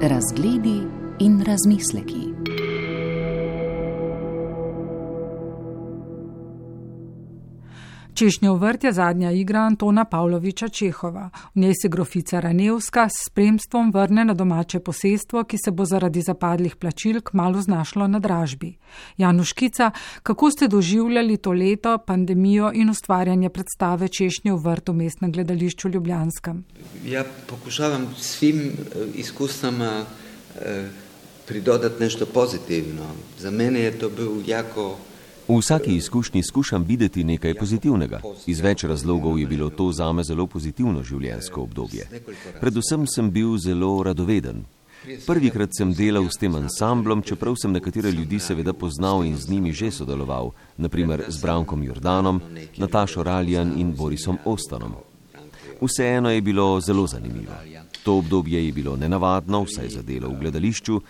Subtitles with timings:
[0.00, 2.35] Razgledi in razmisleki.
[8.16, 11.30] Češnjev vrt je zadnja igra Antona Pavloviča Čehova.
[11.54, 16.22] V njej se grofica Ranevska s spremstvom vrne na domače posestvo, ki se bo zaradi
[16.22, 18.76] zapadlih plačil kmalo znašlo na dražbi.
[19.16, 19.90] Januškica,
[20.22, 26.64] kako ste doživljali to leto, pandemijo in ustvarjanje predstave Češnjev vrt v mestnem gledališču Ljubljanskem?
[27.04, 30.04] Ja, pokušavam svim eh, izkustvama
[30.60, 30.88] eh,
[31.46, 33.12] pridodati nešto pozitivno.
[33.38, 34.96] Za mene je to bil jako
[35.48, 38.20] V vsaki izkušnji skušam videti nekaj pozitivnega.
[38.46, 42.08] Iz več razlogov je bilo to zame zelo pozitivno življenjsko obdobje.
[42.60, 44.64] Predvsem sem bil zelo radoveden.
[45.26, 49.72] Prvikrat sem delal s tem ansamblom, čeprav sem nekatere ljudi seveda poznal in z njimi
[49.72, 52.42] že sodeloval, naprimer z Brankom Jordanom,
[52.76, 54.98] Natašo Raljan in Borisom Ostanom.
[55.80, 57.54] Vseeno je bilo zelo zanimivo.
[58.02, 61.00] To obdobje je bilo nenavadno, vsaj za delo v gledališču,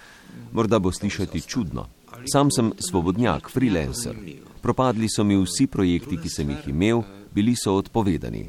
[0.53, 1.96] morda bo slišati čudno.
[2.33, 4.17] Sam sem svobodnjak, freelancer.
[4.63, 7.03] Propadli so mi vsi projekti, ki sem jih imel,
[7.35, 8.49] bili so odpovedani.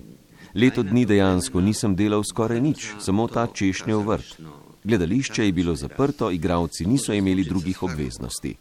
[0.56, 4.40] Leto dni dejansko nisem delal skoraj nič, samo ta češnjev vrt.
[4.84, 8.56] Gledališče je bilo zaprto, igravci niso imeli drugih obveznosti.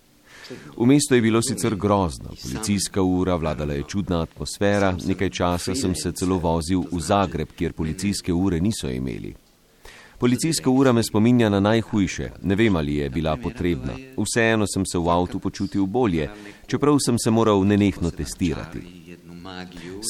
[0.77, 5.94] V mestu je bilo sicer grozno, policijska ura, vladala je čudna atmosfera, nekaj časa sem
[5.94, 9.34] se celo vozil v Zagreb, kjer policijske ure niso imeli.
[10.19, 13.92] Policijska ura me spominja na najhujše, ne vem ali je bila potrebna.
[14.17, 16.31] Vseeno sem se v avtu počutil bolje,
[16.67, 18.81] čeprav sem se moral nenehno testirati.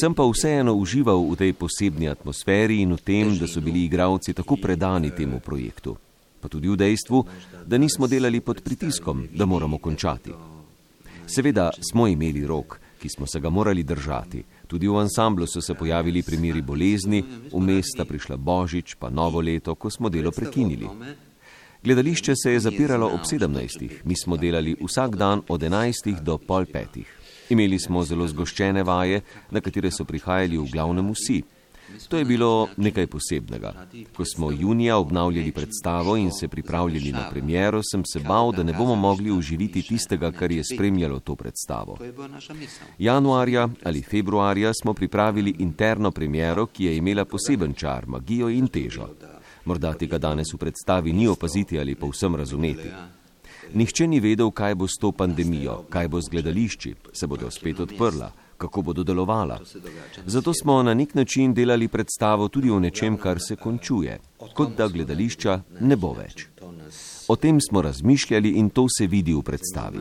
[0.00, 4.32] Sem pa vseeno užival v tej posebni atmosferi in v tem, da so bili igravci
[4.34, 5.96] tako predani temu projektu.
[6.40, 7.24] Pa tudi v dejstvu,
[7.66, 10.30] da nismo delali pod pritiskom, da moramo končati.
[11.26, 14.44] Seveda smo imeli rok, ki smo se ga morali držati.
[14.66, 17.22] Tudi v ansamblu so se pojavili primeri bolezni,
[17.52, 20.88] vmes sta prišla Božič, pa novo leto, ko smo delo prekinili.
[21.82, 23.90] Gledališče se je zapiralo ob 17.
[24.04, 26.22] Mi smo delali vsak dan od 11.
[26.22, 27.06] do pol petih.
[27.50, 29.20] Imeli smo zelo zgoščene vaje,
[29.50, 31.42] na katere so prihajali v glavnem vsi.
[32.08, 33.86] To je bilo nekaj posebnega.
[34.16, 38.72] Ko smo junija obnavljali predstavo in se pripravljali na premiero, sem se bal, da ne
[38.72, 41.98] bomo mogli uživiti tistega, kar je spremljalo to predstavo.
[42.98, 49.08] Januarja ali februarja smo pripravili interno premiero, ki je imela poseben čar, magijo in težo.
[49.64, 52.90] Morda tega danes v predstavi ni opaziti ali povsem razumeti.
[53.74, 57.80] Nihče ni vedel, kaj bo s to pandemijo, kaj bo z gledališči, se bodo spet
[57.80, 59.60] odprla kako bodo delovala.
[60.26, 64.18] Zato smo na nek način delali predstavo tudi o nečem, kar se končuje,
[64.54, 66.46] kot da gledališča ne bo več.
[67.28, 70.00] O tem smo razmišljali in to se vidi v predstavi.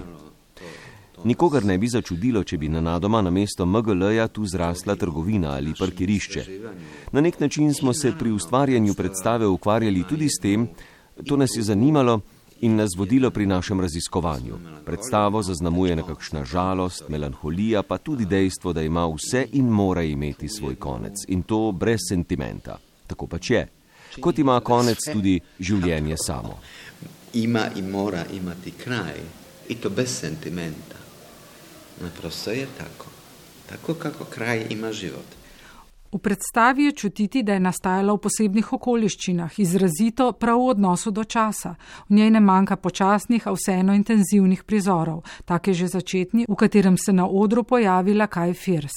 [1.25, 5.73] Nikogar ne bi začudilo, če bi na nadoma na mesto MGL-ja tu zrasla trgovina ali
[5.79, 6.43] parkirišče.
[7.11, 10.67] Na nek način smo se pri ustvarjanju predstave ukvarjali tudi s tem,
[11.27, 12.19] to nas je zanimalo,
[12.65, 14.57] in nas vodilo pri našem raziskovanju.
[14.85, 20.75] Predstavo zaznamuje nekakšna žalost, melanholija, pa tudi dejstvo, da ima vse in mora imeti svoj
[20.75, 22.79] konec in to brez sentimenta.
[23.07, 23.67] Tako pač je.
[24.21, 26.57] Kot ima konec tudi življenje samo.
[27.33, 29.21] Ima in mora imati kraj
[29.69, 30.97] in to brez sentimenta.
[32.01, 33.11] Naprosto je tako.
[33.69, 35.44] Tako kako kraj ima život.
[36.15, 41.25] V predstavi je čutiti, da je nastajala v posebnih okoliščinah, izrazito prav v odnosu do
[41.27, 41.73] časa.
[42.07, 46.95] V njej ne manjka počasnih, a vseeno intenzivnih prizorov, tak je že začetni, v katerem
[46.97, 48.95] se na odru pojavila Kaj Firs.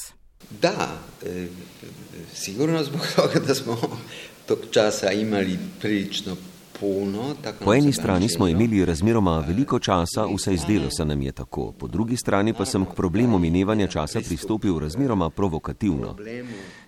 [0.63, 0.95] Da,
[1.27, 1.49] e,
[2.35, 3.75] sigurno zbog toga, da smo
[4.47, 6.37] tok časa imali prilično
[7.65, 11.89] Po eni strani smo imeli razmeroma veliko časa, vsaj zdelo se nam je tako, po
[11.89, 16.17] drugi strani pa sem k problemu minevanja časa pristopil razmeroma provokativno.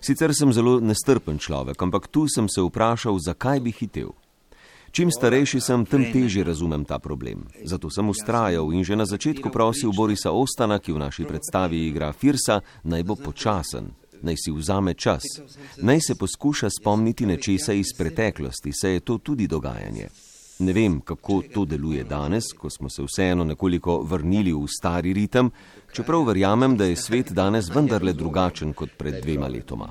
[0.01, 4.15] Sicer sem zelo nestrpen človek, ampak tu sem se vprašal, zakaj bi hitel.
[4.91, 7.47] Čim starejši sem, tem težje razumem ta problem.
[7.63, 12.11] Zato sem ustrajal in že na začetku prosil Borisa Ostana, ki v naši predstavi igra
[12.11, 13.91] Firsa, naj bo počasen,
[14.23, 15.23] naj si vzame čas,
[15.77, 20.07] naj se poskuša spomniti nečesa iz preteklosti, saj je to tudi dogajanje.
[20.61, 25.49] Ne vem, kako to deluje danes, ko smo se vseeno nekoliko vrnili v stari ritem,
[25.93, 29.89] čeprav verjamem, da je svet danes vendarle drugačen kot pred dvema letoma.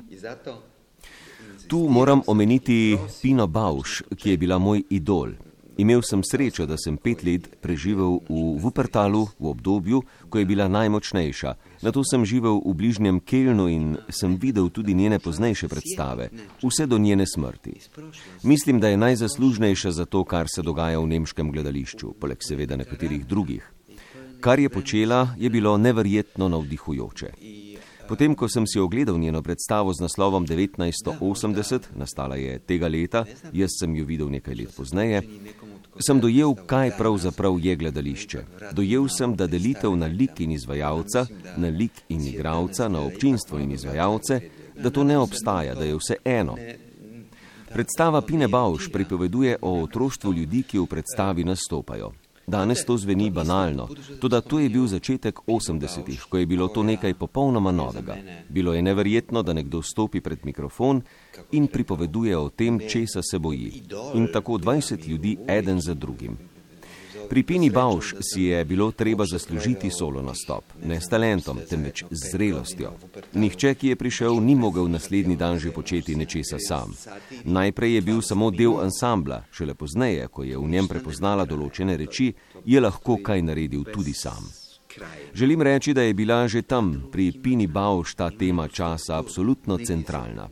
[1.66, 5.34] Tu moram omeniti Pino Bauš, ki je bila moj idol.
[5.80, 10.68] Imel sem srečo, da sem pet let preživel v Wuppertalu v obdobju, ko je bila
[10.68, 11.80] najmočnejša.
[11.80, 16.28] Na to sem živel v bližnjem Kelnu in sem videl tudi njene poznejše predstave,
[16.60, 17.80] vse do njene smrti.
[18.44, 23.24] Mislim, da je najzaslužnejša za to, kar se dogaja v nemškem gledališču, poleg seveda nekaterih
[23.24, 23.64] drugih.
[24.40, 27.32] Kar je počela, je bilo neverjetno navdihujoče.
[28.10, 33.22] Potem, ko sem si ogledal njeno predstavo z naslovom 1980, nastala je tega leta,
[33.52, 35.22] jaz sem jo videl nekaj let pozneje,
[36.06, 38.44] sem dojel, kaj pravzaprav je gledališče.
[38.72, 41.26] Dojel sem, da delitev na lik in izvajalca,
[41.56, 44.40] na lik in igralca, na občinstvo in izvajalce,
[44.76, 46.56] da to ne obstaja, da je vse eno.
[47.72, 52.12] Predstava Pine Bauš pripoveduje o otroštvu ljudi, ki v predstavi nastopajo.
[52.46, 53.88] Danes to zveni banalno,
[54.20, 58.16] tudi to je bil začetek 80-ih, ko je bilo to nekaj popolnoma novega.
[58.48, 61.02] Bilo je neverjetno, da nekdo stopi pred mikrofon
[61.52, 63.82] in pripoveduje o tem, česa se boji.
[64.14, 66.38] In tako 20 ljudi, eden za drugim.
[67.30, 72.30] Pri Pini Bauš si je bilo treba zaslužiti solo nastop, ne s talentom, temveč z
[72.32, 72.90] zrelostjo.
[73.34, 76.90] Nihče, ki je prišel, ni mogel naslednji dan že početi nečesa sam.
[77.44, 82.32] Najprej je bil samo del ansambla, šele pozneje, ko je v njem prepoznala določene reči,
[82.66, 84.50] je lahko kaj naredil tudi sam.
[85.34, 90.48] Želim reči, da je bila že tam, pri Pini Bauš, ta tema časa absolutno centralna.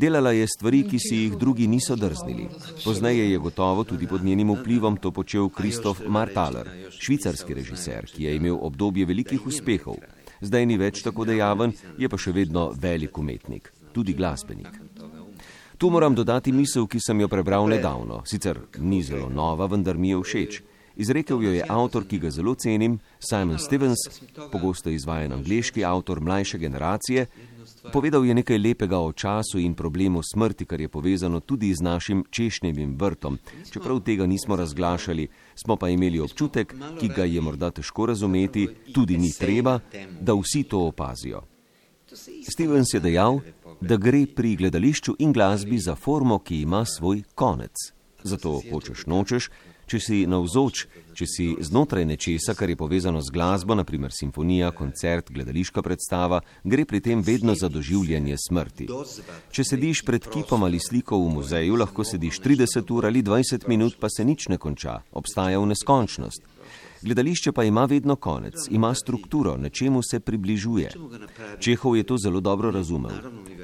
[0.00, 2.46] Delala je stvari, ki si jih drugi niso drznili.
[2.84, 8.36] Pozneje je gotovo tudi pod njenim vplivom to počel Kristof Martaler, švicarski režiser, ki je
[8.36, 9.98] imel obdobje velikih uspehov.
[10.40, 14.80] Zdaj ni več tako dejaven, je pa še vedno velik umetnik, tudi glasbenik.
[15.76, 18.22] Tu moram dodati misel, ki sem jo prebral nedavno.
[18.24, 20.62] Sicer ni zelo nova, vendar mi je všeč.
[20.96, 24.08] Izrekel jo je avtor, ki ga zelo cenim, Simon Stevens,
[24.52, 27.26] pogosto izvajan angliški avtor mlajše generacije.
[27.92, 32.24] Povedal je nekaj lepega o času in problemu smrti, kar je povezano tudi z našim
[32.30, 33.38] češnjevim vrtom.
[33.70, 39.18] Čeprav tega nismo razglašali, smo pa imeli občutek, ki ga je morda težko razumeti, tudi
[39.18, 39.80] ni treba,
[40.20, 41.42] da vsi to opazijo.
[42.50, 43.40] Stevens je dejal,
[43.80, 47.74] da gre pri gledališču in glasbi za formo, ki ima svoj konec.
[48.22, 49.50] Zato hočeš nočeš,
[49.90, 50.84] če si navzoč,
[51.18, 56.86] če si znotraj nečesa, kar je povezano z glasbo, naprimer simfonija, koncert, gledališka predstava, gre
[56.86, 58.86] pri tem vedno za doživljanje smrti.
[59.50, 63.98] Če sediš pred kipom ali sliko v muzeju, lahko sediš 30 ur ali 20 minut,
[63.98, 66.59] pa se nič ne konča, obstaja v neskončnost.
[67.02, 70.90] Gledališče pa ima vedno konec, ima strukturo, nečemu se približuje.
[71.58, 73.12] Čehov je to zelo dobro razumel.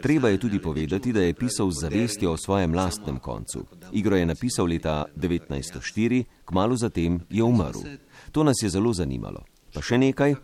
[0.02, 3.64] Treba je tudi povedati, da je pisal z zavestjo o svojem lastnem koncu.
[3.92, 7.80] Igro je napisal leta 1904, kmalo zatem je umrl.
[8.32, 9.44] To nas je zelo zanimalo.
[9.74, 10.34] Pa še nekaj.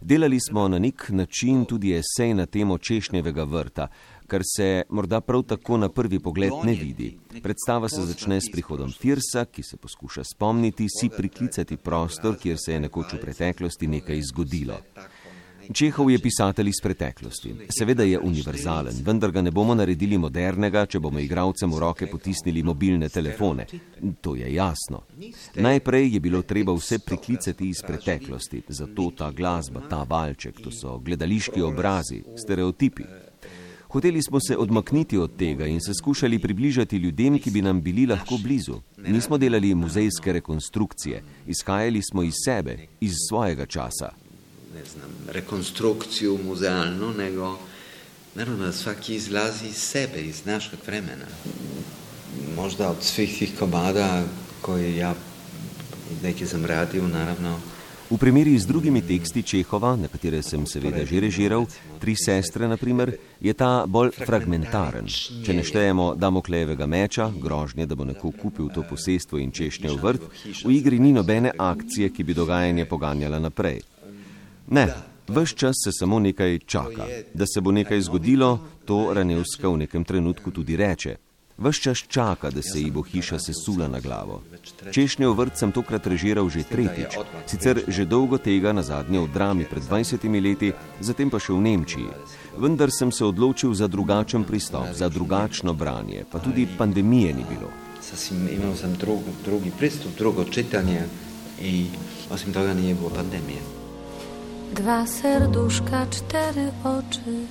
[0.00, 3.88] Delali smo na nek način tudi esej na temo češnjevega vrta,
[4.26, 7.18] kar se morda prav tako na prvi pogled ne vidi.
[7.42, 12.72] Predstava se začne s prihodom Firsa, ki se poskuša spomniti, si priklicati prostor, kjer se
[12.72, 14.80] je nekoč v preteklosti nekaj zgodilo.
[15.72, 17.54] Čehov je pisatelj iz preteklosti.
[17.78, 22.62] Seveda je univerzalen, vendar ga ne bomo naredili modernega, če bomo igralcem v roke potisnili
[22.62, 23.66] mobilne telefone.
[24.20, 25.02] To je jasno.
[25.54, 30.98] Najprej je bilo treba vse priklicati iz preteklosti, zato ta glasba, ta valček, to so
[30.98, 33.04] gledališki obrazi, stereotipi.
[33.96, 38.06] Hoteli smo se odmakniti od tega in se skušali približati ljudem, ki bi nam bili
[38.06, 38.74] lahko blizu.
[38.96, 44.10] Nismo delali muzejske rekonstrukcije, izhajali smo iz sebe, iz svojega časa.
[44.74, 47.58] Ne znam, rekonstrukcijo muzealno, nego
[48.34, 51.26] naravno da svaki izlazi iz sebe, iz našeg vremena.
[52.56, 54.24] Možda od svih tih komada
[54.60, 55.14] koje ja
[56.22, 57.60] neki sam radio, naravno,
[58.06, 61.66] V primeri z drugimi teksti Čehova, na katere sem seveda že režiral,
[61.98, 63.10] Tri sestre, naprimer,
[63.42, 65.10] je ta bolj fragmentaren.
[65.42, 69.98] Če ne štejemo Damoklejevega meča, grožnje, da bo neko kupil to posestvo in češnje v
[69.98, 70.22] vrt,
[70.62, 73.82] v igri ni nobene akcije, ki bi dogajanje poganjala naprej.
[74.70, 74.86] Ne,
[75.26, 77.10] vse čas se samo nekaj čaka.
[77.34, 81.25] Da se bo nekaj zgodilo, to Ranevska v nekem trenutku tudi reče.
[81.58, 84.42] Ves čas čaka, da se ji bo hiša sesula na glavo.
[84.92, 89.64] Češnjo vrt sem tokrat režiral že tretjič, sicer že dolgo tega, na zadnje v drami
[89.64, 92.12] pred 20 leti, zatem pa še v Nemčiji.
[92.60, 97.72] Vendar sem se odločil za drugačen pristop, za drugačno branje, pa tudi pandemije ni bilo.
[98.52, 101.08] Imel sem drug, drugi pristop, drugo čitanje
[101.64, 101.88] in
[102.28, 103.64] osim tega ni bilo pandemije.
[104.76, 107.48] Dva serduška, četiri oči,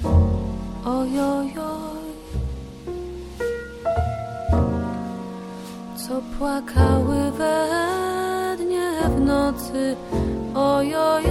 [0.85, 2.04] ojojoj.
[6.07, 7.67] Co płakały we
[8.57, 9.95] dnie w nocy.
[10.55, 11.25] Ojojoj.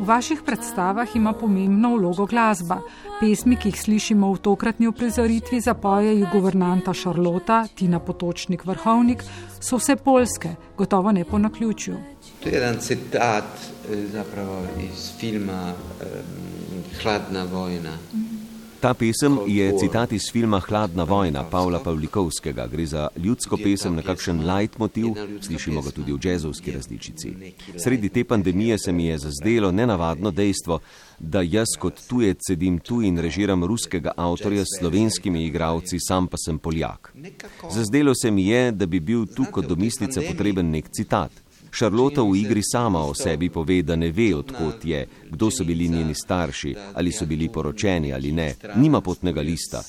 [0.00, 2.80] V vaših predstavah ima pomembno vlogo glasba.
[3.20, 9.24] Pesmi, ki jih slišimo v tokratni uprizoritvi, zapojejo guvernanta Šarlota, Tina Potočnik, vrhovnik,
[9.60, 11.96] so vse polske, gotovo ne po naključju.
[12.44, 17.96] To je en citat eh, zapravo iz filma um, Hladna vojna.
[18.12, 18.27] Mm.
[18.80, 22.66] Ta pesem je citat iz filma Hladna vojna Pavla Pavlikovskega.
[22.66, 25.06] Gre za ljudsko pesem na kakšen leitmotiv,
[25.40, 27.32] slišimo ga tudi v džezovski različici.
[27.84, 30.78] Sredi te pandemije se mi je zazdelo nenavadno dejstvo,
[31.18, 36.36] da jaz kot tujec sedim tu in režiram ruskega avtorja s slovenskimi igravci, sam pa
[36.36, 37.12] sem Poljak.
[37.70, 41.30] Zazdelo se mi je, da bi bil tu kot domislica potreben nek citat.
[41.70, 45.88] Šarlota v igri sama o sebi pove, da ne ve, odkot je, kdo so bili
[45.88, 49.82] njeni starši, ali so bili poročeni ali ne, nima potnega lista.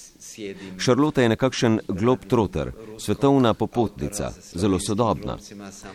[0.77, 5.38] Šarlota je nekakšen globetrotter, svetovna popotnica, zelo sodobna.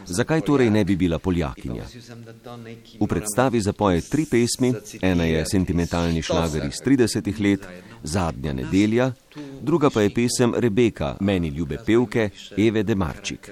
[0.07, 1.85] Zakaj torej ne bi bila poljakinja?
[3.01, 7.67] V predstavi zapoje tri pesmi, ena je sentimentalni šlager iz 30 let,
[8.03, 9.13] zadnja nedelja,
[9.63, 13.51] druga pa je pesem Rebeka, meni ljube pevke, Eve Demarčik.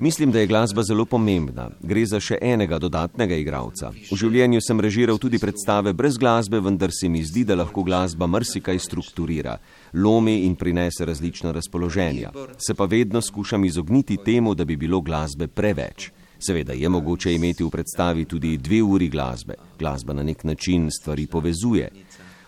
[0.00, 1.70] Mislim, da je glasba zelo pomembna.
[1.80, 3.90] Gre za še enega dodatnega igralca.
[4.10, 8.26] V življenju sem režiral tudi predstave brez glasbe, vendar se mi zdi, da lahko glasba
[8.26, 9.58] mrsikaj strukturira,
[9.92, 12.32] lomi in prinese različna razpoloženja.
[12.56, 16.10] Se pa vedno skušam izogniti temu, da bi bilo glasbe preveč.
[16.38, 19.54] Seveda je mogoče imeti v predstavi tudi dve uri glasbe.
[19.78, 21.90] Glasba na nek način stvari povezuje.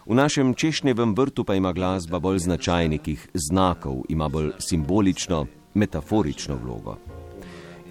[0.06, 6.96] V našem češnjevem vrtu pa ima glasba bolj značajnih znakov, ima bolj simbolično, metaforično vlogo.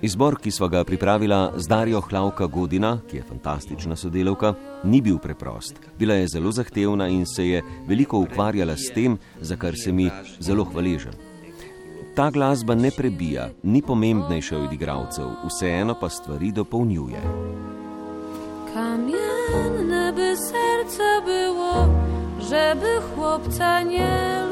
[0.02, 5.18] Izbor, ki smo ga pripravila z Darijo Hlavka Godina, ki je fantastična sodelavka, ni bil
[5.18, 5.76] preprost.
[6.00, 10.10] Bila je zelo zahtevna in se je veliko ukvarjala s tem, za kar se mi
[10.40, 11.14] zelo hvaležen.
[12.16, 17.22] Ta glasba ne prebija, ni pomembnejša od igralcev, vseeno pa stvari dopolnjuje.
[18.74, 21.88] Kamienne by serce było,
[22.50, 24.49] żeby chłopca nie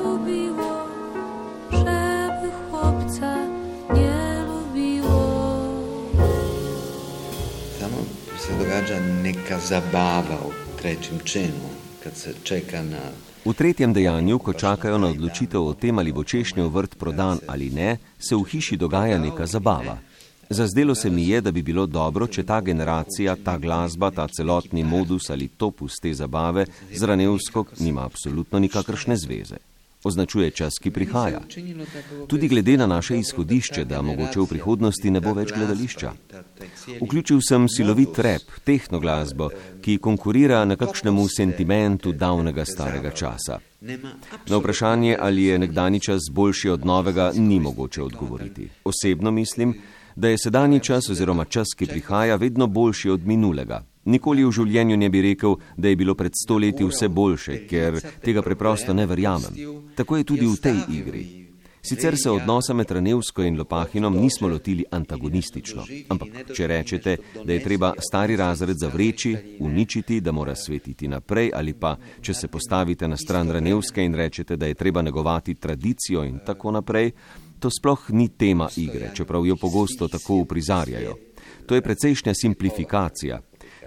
[8.68, 11.70] događa neka zabava v trećem činu,
[12.04, 13.00] kad se čeka na
[13.46, 17.70] V tretjem dejanju, ko čakajo na odločitev o tem, ali bo češnjev vrt prodan ali
[17.70, 19.98] ne, se v hiši dogaja neka zabava.
[20.50, 24.84] Zazdelo se mi je, da bi bilo dobro, če ta generacija, ta glasba, ta celotni
[24.84, 29.77] modus ali topus te zabave z Ranevsko nima absolutno nikakršne zveze.
[30.04, 31.42] Označuje čas, ki prihaja.
[32.28, 36.12] Tudi glede na naše izhodišče, da mogoče v prihodnosti ne bo več gledališča.
[37.02, 39.50] Vključil sem silovit rep, tehno glasbo,
[39.82, 43.60] ki konkurira nekakšnemu sentimentu davnega starega časa.
[44.48, 48.70] Na vprašanje, ali je nekdani čas boljši od novega, ni mogoče odgovoriti.
[48.84, 49.76] Osebno mislim,
[50.16, 53.84] da je sedanji čas oziroma čas, ki prihaja, vedno boljši od minulega.
[54.08, 58.42] Nikoli v življenju ne bi rekel, da je bilo pred stoletji vse boljše, ker tega
[58.42, 59.60] preprosto ne verjamem.
[59.96, 61.26] Tako je tudi v tej igri.
[61.88, 67.14] Sicer se odnosa med Ranevsko in Lopahinom nismo lotili antagonistično, ampak če rečete,
[67.46, 72.48] da je treba stari razred zavreči, uničiti, da mora svetiti naprej, ali pa če se
[72.52, 77.12] postavite na stran Ranevske in rečete, da je treba negovati tradicijo in tako naprej,
[77.60, 81.16] to sploh ni tema igre, čeprav jo pogosto tako uprizarjajo.
[81.66, 83.40] To je precejšnja simplifikacija.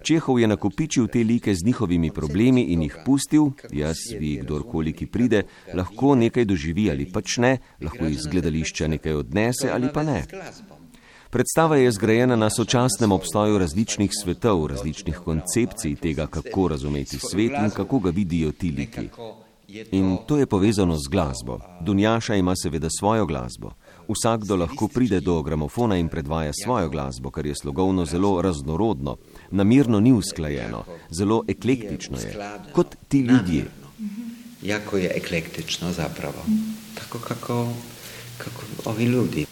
[0.03, 5.07] Čehov je nakopičil te like z njihovimi problemi in jih pustil, jaz, vi, kdorkoli, ki
[5.07, 5.43] pride,
[5.75, 10.25] lahko nekaj doživi ali pač ne, lahko iz gledališča nekaj odnese ali pa ne.
[11.31, 17.71] Predstava je zgrajena na sočasnem obstoju različnih svetov, različnih koncepcij tega, kako razumeti svet in
[17.71, 19.09] kako ga vidijo ti liki.
[19.93, 21.59] In to je povezano z glasbo.
[21.81, 23.71] Dunjaša ima seveda svojo glasbo.
[24.09, 29.17] Vsakdo lahko pride do gramofona in predvaja svojo glasbo, kar je slogovno zelo raznorodno,
[29.51, 32.35] namirno ni usklajeno, zelo eklektično je,
[32.73, 33.65] kot ti ljudje.
[34.63, 36.45] Jako je eklektično zapravo.
[36.95, 37.73] Tako kako,
[38.39, 39.47] kako ovi ljudi.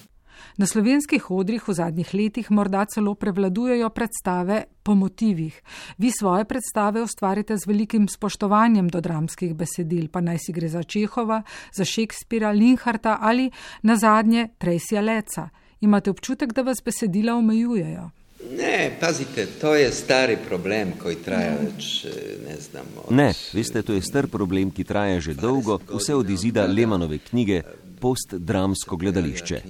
[0.59, 5.63] Na slovenskih odrih v zadnjih letih morda celo prevladujejo predstave po motivih.
[5.99, 10.83] Vi svoje predstave ustvarite z velikim spoštovanjem do dramskih besedil, pa naj si gre za
[10.83, 13.51] Čehova, za Šekspira, Linharta ali
[13.83, 15.49] na zadnje Tracyja Leca.
[15.81, 18.11] Imate občutek, da vas besedila omejujejo?
[18.51, 22.07] Ne, pazite, to je stari problem, ki traja več,
[22.47, 22.87] ne znam.
[23.05, 23.11] Od...
[23.11, 27.63] Ne, veste, to je star problem, ki traja že dolgo, vse od izida Lemanove knjige
[27.99, 29.61] Postdramsko gledališče.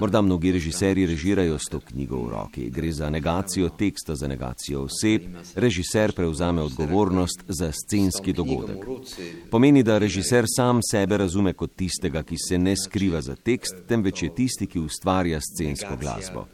[0.00, 2.70] Morda mnogi režiserji režirajo s to knjigo v roki.
[2.70, 5.28] Gre za negacijo teksta, za negacijo oseb.
[5.54, 8.80] Režiser prevzame odgovornost za scenski dogodek.
[9.50, 14.22] Pomeni, da režiser sam sebe razume kot tistega, ki se ne skriva za tekst, temveč
[14.22, 16.48] je tisti, ki ustvarja scensko glasbo.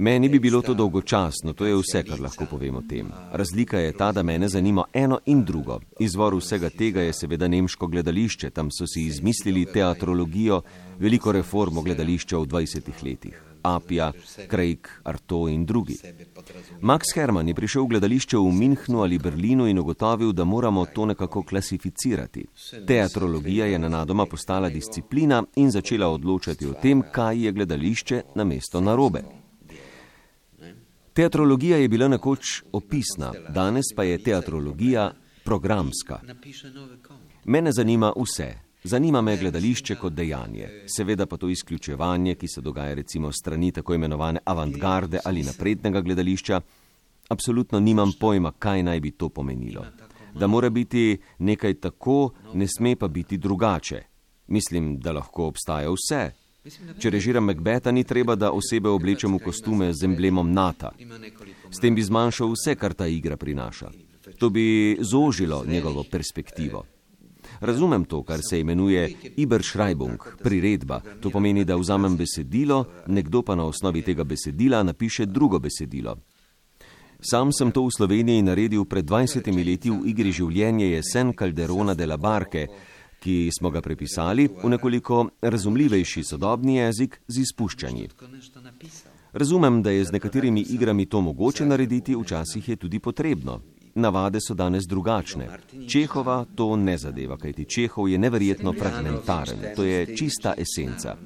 [0.00, 3.08] Meni bi bilo to dolgočasno, to je vse, kar lahko povem o tem.
[3.32, 5.80] Razlika je ta, da mene zanima eno in drugo.
[5.98, 10.62] Izvor vsega tega je seveda nemško gledališče, tam so si izmislili teatrologijo,
[10.98, 13.42] veliko reformo gledališča v 20 letih.
[13.62, 14.12] Apija,
[14.50, 15.96] Craig, Arto in drugi.
[16.80, 21.06] Max Herman je prišel v gledališče v Minhnu ali Berlinu in ugotovil, da moramo to
[21.06, 22.46] nekako klasificirati.
[22.86, 28.80] Teatrologija je nenadoma postala disciplina in začela odločati o tem, kaj je gledališče na mesto
[28.80, 29.37] narobe.
[31.18, 35.12] Teatrologija je bila nekoč opisna, danes pa je teatrologija
[35.44, 36.20] programska.
[37.44, 38.54] Mene zanima vse.
[38.84, 43.94] Zanima me gledališče kot dejanje, seveda pa to izključevanje, ki se dogaja recimo strani tako
[43.94, 46.60] imenovane avantgarde ali naprednega gledališča.
[47.28, 49.86] Absolutno nimam pojma, kaj naj bi to pomenilo.
[50.34, 54.02] Da mora biti nekaj tako, ne sme pa biti drugače.
[54.46, 56.30] Mislim, da lahko obstaja vse.
[56.98, 60.92] Če režiram Macbeta, ni treba, da osebe oblečem v kostume z emblemom NATO.
[61.70, 63.90] S tem bi zmanjšal vse, kar ta igra prinaša.
[64.38, 66.84] To bi zožilo njegovo perspektivo.
[67.60, 71.00] Razumem to, kar se imenuje Iberschreibung, priredba.
[71.20, 76.16] To pomeni, da vzamem besedilo, nekdo pa na osnovi tega besedila napiše drugo besedilo.
[77.20, 82.06] Sam sem to v Sloveniji naredil pred 20 leti v igri Življenje jesen Calderona de
[82.06, 82.68] la Barke,
[83.20, 88.08] ki smo ga prepisali v nekoliko razumljivejši sodobni jezik z izpuščanji.
[89.32, 93.60] Razumem, da je z nekaterimi igrami to mogoče narediti, včasih je tudi potrebno.
[93.94, 95.48] Navade so danes drugačne.
[95.88, 101.16] Čehova to ne zadeva, kajti Čehov je neverjetno fragmentaren, to je čista esenca.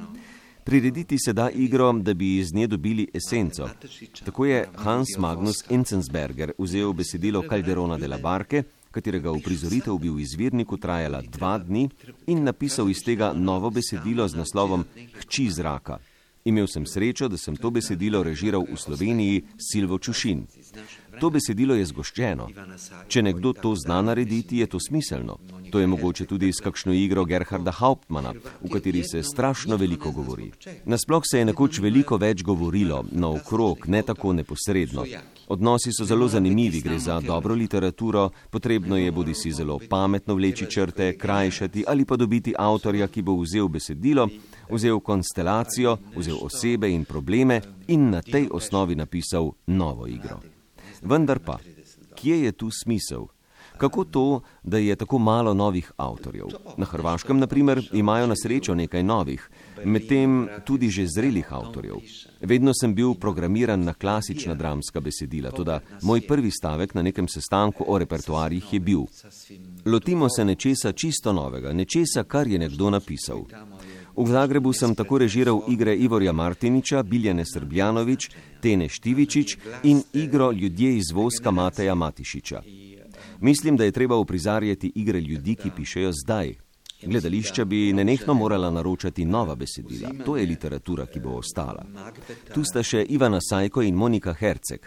[0.65, 3.69] Prirediti se da igro, da bi iz nje dobili esenco.
[4.25, 10.21] Tako je Hans Magnus Enzensberger vzel besedilo Calderona de la Barke, katerega uprizoritev bi v
[10.23, 11.89] izvirniku trajala dva dni,
[12.27, 14.85] in napisal iz tega novo besedilo z naslovom
[15.19, 15.99] Hči zraka.
[16.45, 20.47] Imel sem srečo, da sem to besedilo režiral v Sloveniji Silvo Čušin.
[21.21, 22.49] To besedilo je zgoščeno.
[23.09, 25.39] Če nekdo to zna narediti, je to smiselno.
[25.73, 30.51] To je mogoče tudi s kakšno igro Gerharda Hauptmana, v kateri se strašno veliko govori.
[30.85, 35.07] Nasploh se je nekoč veliko več govorilo, naokrog, ne tako neposredno.
[35.49, 40.71] Odnosi so zelo zanimivi, gre za dobro literaturo, potrebno je bodi si zelo pametno vleči
[40.71, 44.29] črte, krajšati ali pa dobiti avtorja, ki bo vzel besedilo,
[44.71, 50.52] vzel konstelacijo, vzel osebe in probleme in na tej osnovi napisal novo igro.
[51.03, 51.59] Vendar pa,
[52.15, 53.27] kje je tu smisel?
[53.79, 56.47] Kako to, da je tako malo novih avtorjev?
[56.77, 59.51] Na Hrvaškem, na primer, imajo na srečo nekaj novih,
[59.85, 61.97] medtem tudi že zrelih avtorjev.
[62.41, 67.85] Vedno sem bil programiran na klasična dramska besedila, tudi moj prvi stavek na nekem sestanku
[67.89, 69.03] o repertoarjih je bil:
[69.87, 73.43] Lotimo se nečesa čisto novega, nečesa, kar je nekdo napisal.
[74.17, 80.97] V Zagrebu sem tako režiral igre Ivorja Martiniča, Biljane Srbljanovič, Tene Štivičič in igro Ljudje
[80.97, 82.63] iz Voska Mateja Matišiča.
[83.41, 86.55] Mislim, da je treba uprizarjati igre ljudi, ki pišejo zdaj.
[87.03, 90.11] Gledališča bi nenehno morala naročati nova besedila.
[90.25, 91.85] To je literatura, ki bo ostala.
[92.55, 94.87] Tu sta še Ivana Sajko in Monika Herceg.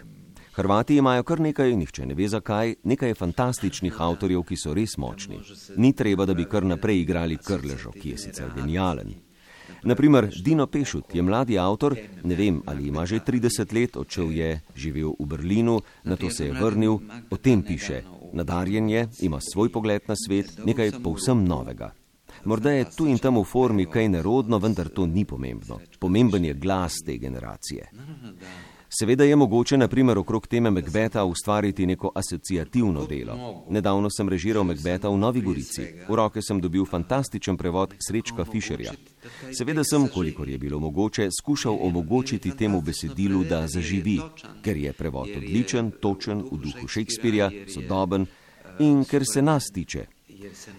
[0.56, 5.40] Hrvati imajo kar nekaj, nihče ne ve zakaj, nekaj fantastičnih avtorjev, ki so res močni.
[5.76, 9.12] Ni treba, da bi kar naprej igrali Krležo, ki je sicer genijalen.
[9.84, 14.62] Naprimer, Dino Pešut je mladi avtor, ne vem, ali ima že 30 let, odšel je,
[14.76, 18.04] živel v Berlinu, na to se je vrnil, o tem piše.
[18.34, 21.92] Nadarjen je, ima svoj pogled na svet, nekaj povsem novega.
[22.46, 25.80] Morda je tu in tam v formi kaj nerodno, vendar to ni pomembno.
[26.00, 27.92] Pomemben je glas te generacije.
[29.00, 33.66] Seveda je mogoče, naprimer, okrog teme Macbeta ustvariti neko asociativno delo.
[33.70, 35.84] Nedavno sem režiral Macbeta v Novi Gorici.
[36.08, 38.94] V roke sem dobil fantastičen prevod Srečka Fischerja.
[39.52, 44.20] Seveda sem, kolikor je bilo mogoče, skušal omogočiti temu besedilu, da zaživi,
[44.64, 48.26] ker je prevod odličen, točen, v duhu Shakespearja, sodoben
[48.80, 50.06] in ker se nas tiče.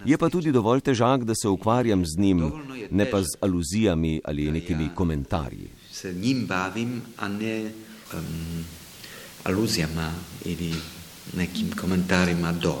[0.05, 2.41] Je pa tudi dovolj težak, da se ukvarjam z njim,
[2.91, 5.69] ne pa z aluzijami ali nekimi komentarji.
[5.91, 7.71] Se njim bavim, a ne
[8.13, 8.65] um,
[9.43, 10.11] aluzijama
[10.45, 10.73] ili
[11.33, 12.75] nekim komentarima do.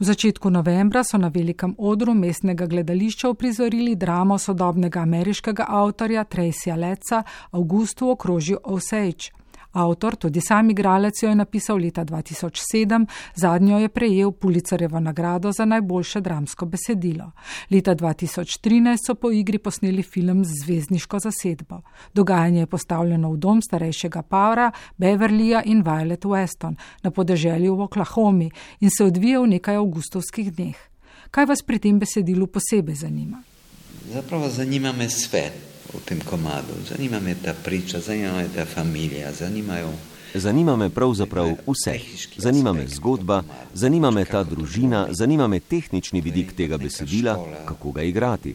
[0.00, 6.76] V začetku novembra so na velikem odru mestnega gledališča uprizorili dramo sodobnega ameriškega avtorja Tracyja
[6.76, 9.39] Leca Augustu okrožju Osage.
[9.72, 15.64] Avtor, tudi sam igralec, jo je napisal leta 2007, zadnjo je prejel Pulicarjevo nagrado za
[15.64, 17.30] najboljše dramsko besedilo.
[17.70, 21.80] Leta 2013 so po igri posneli film z zvezdniško zasedbo.
[22.14, 28.50] Dogajanje je postavljeno v dom starejšega Paura, Beverlyja in Violet Weston na podeželju v Oklahomi
[28.80, 30.76] in se odvija v nekaj avgustovskih dneh.
[31.30, 33.42] Kaj vas pri tem besedilu posebej zanima?
[34.12, 36.74] Zapravo zanima me svet v tem komadu.
[36.88, 39.92] Zanima me ta priča, zanima me ta familija, zanimajo.
[40.34, 41.98] Zanima me pravzaprav vse.
[42.36, 43.42] Zanima me zgodba,
[43.74, 48.54] zanima me ta družina, zanima me tehnični vidik tega besedila, kako ga igrati.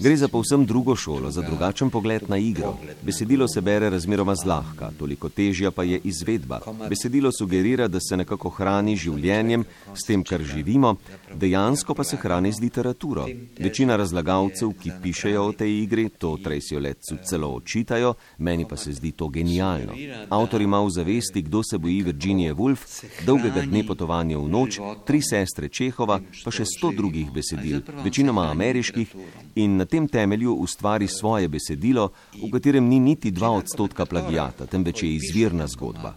[0.00, 2.76] Gre za povsem drugo šolo, za drugačen pogled na igro.
[3.02, 6.60] Besedilo se bere razmeroma zlahka, toliko težja pa je izvedba.
[6.88, 10.94] Besedilo sugerira, da se nekako hrani življenjem, s tem, kar živimo,
[11.34, 13.26] dejansko pa se hrani z literaturo.
[13.58, 18.92] Večina razlagalcev, ki pišejo o tej igri, to Tracyju Letcu celo očitajo, meni pa se
[18.96, 19.92] zdi to genialno.
[20.30, 25.20] Avtor ima v zavesti, kdo se boji Virginije Woolf, dolgega dne potovanja v noč, tri
[25.20, 29.14] sestre Čehova, pa še sto drugih besedil, večinoma ameriških,
[29.60, 35.02] in na tem temelju ustvari svoje besedilo, v katerem ni niti dva odstotka plagijata, temveč
[35.02, 36.14] je izvirna zgodba.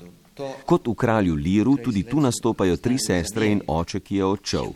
[0.66, 4.72] Kot v kralju Liru, tudi tu nastopajo tri sestre in oče, ki je odšel.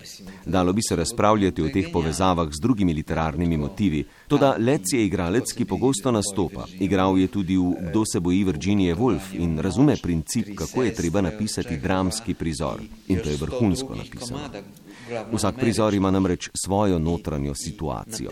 [0.45, 5.53] Dalo bi se razpravljati o teh povezavah z drugimi literarnimi motivi, toda Lec je igralec,
[5.53, 6.67] ki pogosto nastopa.
[6.79, 11.21] Igral je tudi v Kdo se boji Virginije Woolf in razume princip, kako je treba
[11.21, 12.81] napisati dramski prizor.
[13.07, 14.86] In to je vrhunsko napisano.
[15.31, 18.31] Vsak prizor ima namreč svojo notranjo situacijo.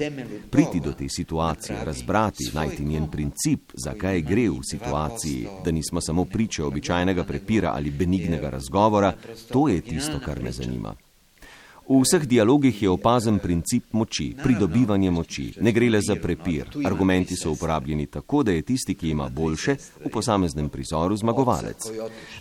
[0.52, 6.26] Priti do te situacije, razbrati, najti njen princip, zakaj gre v situaciji, da nismo samo
[6.26, 9.14] priče običajnega prepira ali benignega razgovora,
[9.52, 10.96] to je tisto, kar me zanima.
[11.86, 15.46] V vseh dialogih je opazen princip moči, pridobivanje moči.
[15.62, 16.72] Ne gre le za prepir.
[16.86, 21.86] Argumenti so uporabljeni tako, da je tisti, ki ima boljše, v posameznem prizoru zmagovalec.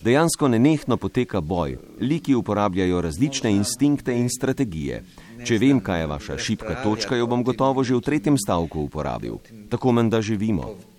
[0.01, 1.77] Dejansko nenehno poteka boj.
[2.01, 5.03] Liki uporabljajo različne instinkte in strategije.
[5.45, 9.37] Če vem, kaj je vaša šipka točka, jo bom gotovo že v tretjem stavku uporabil.
[9.69, 10.94] Tako menda živimo.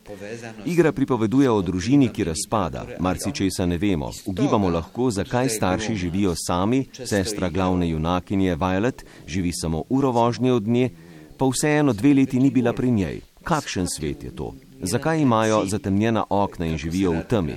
[0.65, 4.11] Igra pripoveduje o družini, ki razpada, marsičesa ne vemo.
[4.25, 10.67] Ugibamo lahko, zakaj starši živijo sami, sestra glavne junakinje Violet živi samo uro vožnje od
[10.67, 10.89] nje,
[11.37, 13.19] pa vseeno dve leti ni bila pri njej.
[13.43, 14.53] Kakšen svet je to?
[14.81, 17.55] Zakaj imajo zatemnjena okna in živijo v temi?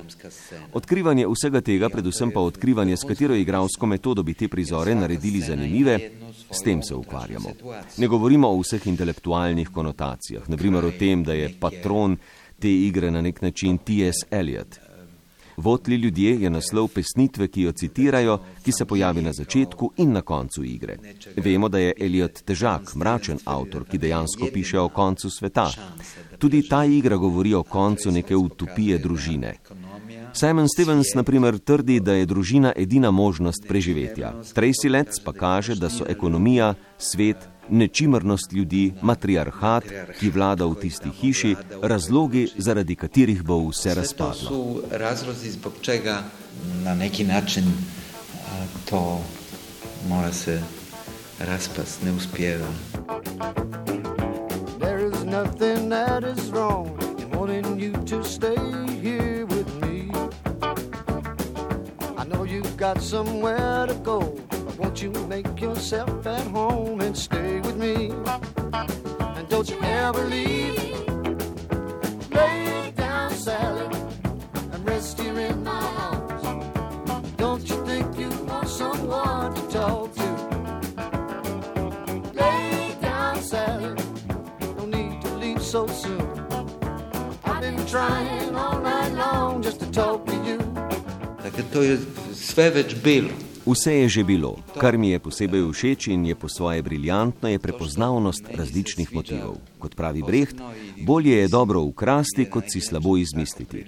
[0.73, 5.99] Odkrivanje vsega tega, predvsem pa odkrivanje, s katero igralsko metodo bi te prizore naredili zanimive,
[6.51, 7.49] s tem se ukvarjamo.
[7.97, 12.17] Ne govorimo o vseh intelektualnih konotacijah, naprimer o tem, da je patron
[12.59, 14.25] te igre na nek način T.S.
[14.31, 14.79] Eliot.
[15.59, 20.21] Votli ljudje je naslov pesnitve, ki jo citirajo, ki se pojavi na začetku in na
[20.21, 20.95] koncu igre.
[21.35, 25.67] Vemo, da je Eliot težak, mračen avtor, ki dejansko piše o koncu sveta.
[26.37, 29.53] Tudi ta igra govori o koncu neke utopije družine.
[30.33, 34.33] Simon Stevens, na primer, trdi, da je družina edina možnost preživetja.
[34.55, 37.37] Tracy Letts pa kaže, da so ekonomija, svet,
[37.69, 39.83] nečimrnost ljudi, matriarhat,
[40.19, 44.81] ki vlada v tisti hiši, razlogi, zaradi katerih bo vse razpadlo.
[44.91, 46.23] Razlozi, zbog čega
[46.83, 47.65] na neki način
[48.89, 49.21] to
[50.09, 50.61] mora se
[51.39, 52.67] razpasti, ne uspeva.
[54.79, 56.87] There is nothing that is wrong
[57.19, 58.57] in wanting you to stay
[59.01, 59.28] here
[62.79, 64.19] got somewhere to go.
[64.77, 68.09] Won't you make yourself at home and stay with me?
[69.35, 70.77] And don't you ever leave.
[70.77, 70.93] Me?
[72.31, 73.85] Lay down, Sally,
[74.71, 77.35] and rest here in my arms.
[77.35, 80.29] Don't you think you want someone to talk to?
[82.33, 83.93] Lay down, Sally,
[84.77, 86.21] no need to leave so soon.
[87.43, 90.59] I've been trying all night long just to talk to you.
[91.43, 93.29] Takie to jest sve već bilo.
[93.65, 94.55] Vse je že bilo.
[94.79, 99.55] Kar mi je posebej všeč in je po svoje briljantno, je prepoznavnost različnih motivov.
[99.79, 100.55] Kot pravi Brecht,
[101.05, 103.85] bolje je dobro ukrasti, kot si slabo izmisliti.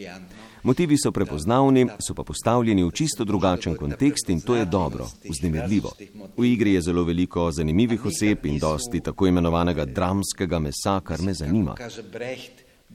[0.63, 5.91] Motivi so prepoznavni, so pa postavljeni v čisto drugačen kontekst in to je dobro, vznemirljivo.
[6.38, 11.34] V igri je zelo veliko zanimivih oseb in dosti tako imenovanega dramskega mesa, kar me
[11.34, 11.76] zanima.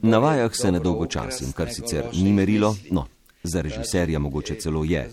[0.01, 3.07] Na vajah se nedolgočasim, kar sicer ni merilo, no,
[3.47, 5.09] za režiserja mogoče celo je.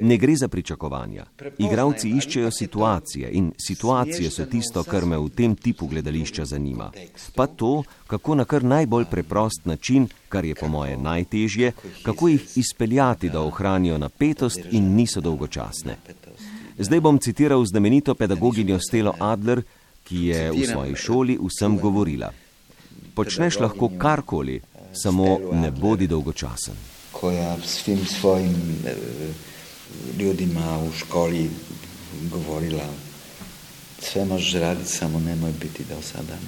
[0.00, 1.24] Ne gre za pričakovanja.
[1.58, 6.90] Igravci iščejo situacije in situacije so tisto, kar me v tem tipu gledališča zanima.
[7.34, 12.56] Pa to, kako na kar najbolj preprost način, kar je po moje najtežje, kako jih
[12.56, 15.96] izpeljati, da ohranijo napetost in niso dolgočasne.
[16.78, 19.62] Zdaj bom citiral znamenito pedagoginjo Stelo Adler,
[20.04, 22.32] ki je v svoji šoli vsem govorila.
[23.14, 24.60] Počneš lahko karkoli,
[24.92, 27.01] samo ne bodi dolgočasen.
[27.22, 28.54] Ko ja svim svojim
[30.18, 31.50] ljudima u školi
[32.30, 32.84] govorila
[34.00, 36.38] sve možeš raditi, samo nemoj biti dosadan.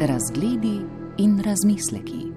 [0.00, 0.80] Razgledi
[1.18, 2.29] in razmisleki.